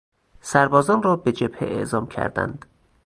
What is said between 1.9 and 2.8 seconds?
کردند.